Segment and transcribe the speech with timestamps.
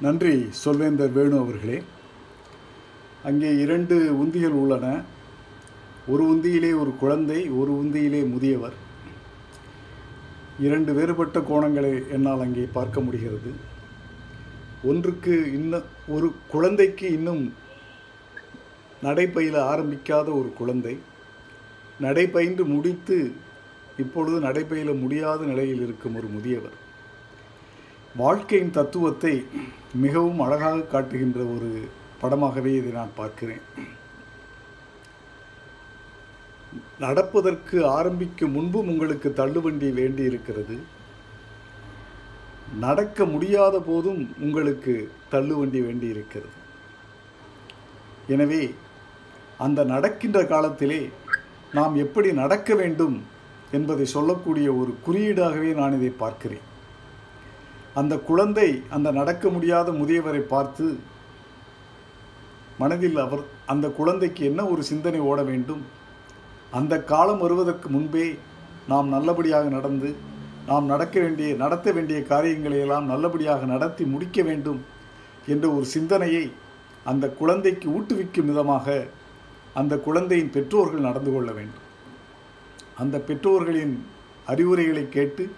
[0.00, 1.82] நன்றி சொல்வேந்தர் வேணு அவர்களே.
[3.24, 5.02] அங்கே இரண்டு உந்திகள் உள்ளன.
[6.06, 8.72] ஒரு உந்தியிலே ஒரு குழந்தை ஒரு உந்தியிலே முதியவர்.
[10.60, 13.50] இரண்டு வேறுபட்ட கோணங்களை என்னால் அங்கே பார்க்க முடிகிறது.
[14.82, 17.54] ஒன்றுக்கு இன்னும் ஒரு குழந்தைக்கு இன்னும்
[19.02, 20.98] நடைப்பயில ஆரம்பிக்காத ஒரு குழந்தை.
[22.00, 23.32] நடைபயின்று முடித்து
[23.98, 26.88] இப்பொழுது நடைபயில முடியாத நிலையில் இருக்கும் ஒரு முதியவர்.
[28.16, 29.32] வாழ்க்கையின் தத்துவத்தை
[30.04, 31.68] மிகவும் அழகாக காட்டுகின்ற ஒரு
[32.22, 33.60] படமாகவே இதை நான் பார்க்கிறேன்.
[37.04, 40.78] நடப்பதற்கு ஆரம்பிக்கும் முன்பும் உங்களுக்கு தள்ளுவண்டி வேண்டி இருக்கிறது.
[42.86, 44.94] நடக்க முடியாத போதும் உங்களுக்கு
[45.34, 46.56] தள்ளுவண்டி வேண்டி இருக்கிறது.
[48.26, 48.62] எனவே
[49.58, 51.00] அந்த நடக்கின்ற காலத்திலே
[51.78, 53.16] நாம் எப்படி நடக்க வேண்டும்
[53.70, 56.66] என்பதை சொல்லக்கூடிய ஒரு குறியீடாகவே நான் இதை பார்க்கிறேன்.
[57.94, 60.98] அந்த குழந்தை அந்த நடக்க முடியாத முதியவரை பார்த்து
[62.78, 65.82] மனதில் அவர் அந்த குழந்தைக்கு என்ன ஒரு சிந்தனை ஓட வேண்டும்?
[66.70, 68.38] அந்த காலம் வருவதற்கு முன்பே
[68.88, 70.14] நாம் நல்லபடியாக நடந்து
[70.66, 74.80] நாம் நடக்க வேண்டிய நடத்த வேண்டிய காரியங்களை எல்லாம் நல்லபடியாக நடத்தி முடிக்க வேண்டும்
[75.46, 76.52] என்ற ஒரு சிந்தனையை
[77.04, 79.06] அந்த குழந்தைக்கு ஊட்டுவிக்கும் விதமாக
[79.74, 81.86] அந்த குழந்தையின் பெற்றோர்கள் நடந்து கொள்ள வேண்டும்.
[82.94, 84.06] அந்த பெற்றோர்களின்
[84.46, 85.50] அறிவுரைகளை கேட்டு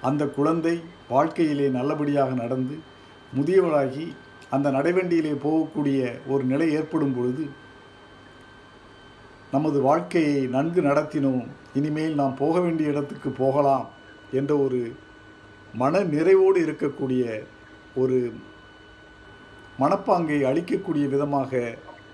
[0.00, 0.74] அந்த குழந்தை
[1.08, 2.76] வாழ்க்கையிலே நல்லபடியாக நடந்து
[3.36, 4.06] முதியவளாகி
[4.50, 7.44] அந்த நடைவண்டியிலே போகக்கூடிய ஒரு நிலை ஏற்படும் பொழுது
[9.52, 11.46] நமது வாழ்க்கையை நன்கு நடத்தினோம்.
[11.74, 13.86] இனிமேல் நாம் போக வேண்டிய இடத்துக்கு போகலாம்
[14.32, 14.80] என்ற ஒரு
[15.74, 17.24] மன நிறைவோடு இருக்கக்கூடிய
[17.94, 18.18] ஒரு
[19.80, 21.52] மனப்பாங்கை அளிக்கக்கூடிய விதமாக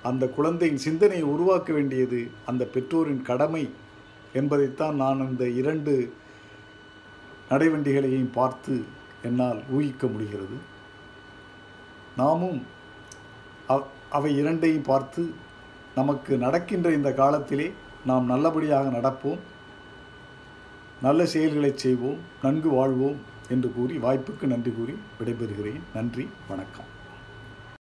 [0.03, 3.65] அந்த குழந்தையின் சிந்தனையை உருவாக்க வேண்டியது அந்த பெற்றோரின் கடமை
[4.33, 5.95] என்பதைத்தான் நான் அந்த இரண்டு
[7.51, 8.85] நடைவண்டிகளையும் பார்த்து
[9.23, 10.75] என்னால் ஊகிக்க முடிகிறது.
[12.17, 12.67] நாமும்
[13.69, 15.35] அவ்- அவை இரண்டையும் பார்த்து
[15.95, 17.73] நமக்கு நடக்கின்ற இந்த காலத்திலே
[18.07, 19.39] நாம் நல்லபடியாக நடப்போம்.
[21.03, 22.19] நல்ல செயல்களை செய்வோம்.
[22.43, 23.17] நன்கு வாழ்வோம்
[23.49, 25.81] என்று கூறி வாய்ப்புக்கு நன்றி கூறி விடைபெறுகிறேன்.
[25.95, 26.29] நன்றி.
[26.49, 26.96] வணக்கம்.